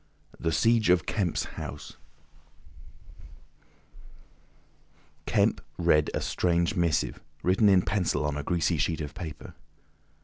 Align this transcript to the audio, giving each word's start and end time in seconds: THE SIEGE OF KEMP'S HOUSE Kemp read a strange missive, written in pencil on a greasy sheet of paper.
THE 0.39 0.51
SIEGE 0.51 0.89
OF 0.89 1.05
KEMP'S 1.05 1.43
HOUSE 1.57 1.97
Kemp 5.27 5.61
read 5.77 6.09
a 6.15 6.21
strange 6.21 6.75
missive, 6.75 7.21
written 7.43 7.69
in 7.69 7.83
pencil 7.83 8.25
on 8.25 8.35
a 8.35 8.41
greasy 8.41 8.77
sheet 8.77 9.01
of 9.01 9.13
paper. 9.13 9.53